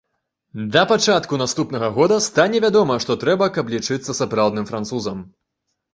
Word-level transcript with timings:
Да 0.75 0.81
пачатку 0.91 1.37
наступнага 1.41 1.89
года 1.99 2.17
стане 2.29 2.61
вядома, 2.65 2.97
што 3.05 3.19
трэба, 3.25 3.53
каб 3.59 3.65
лічыцца 3.77 4.19
сапраўдным 4.21 4.65
французам. 4.73 5.21